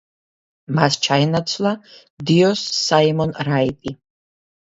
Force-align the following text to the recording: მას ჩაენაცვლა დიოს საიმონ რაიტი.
მას 0.77 0.95
ჩაენაცვლა 1.07 1.73
დიოს 2.31 2.63
საიმონ 2.79 3.37
რაიტი. 3.49 3.95